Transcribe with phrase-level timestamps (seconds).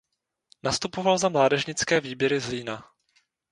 [0.63, 2.83] Nastupoval za mládežnické výběry Zlína.